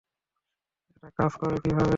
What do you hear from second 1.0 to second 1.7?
কাজ করে